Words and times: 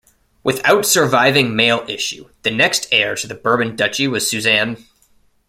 Without 0.41 0.83
surviving 0.87 1.55
male 1.55 1.85
issue, 1.87 2.27
the 2.41 2.49
next 2.49 2.87
heir 2.91 3.13
to 3.13 3.27
the 3.27 3.35
Bourbon 3.35 3.75
Duchy 3.75 4.07
was 4.07 4.27
Suzanne. 4.27 4.83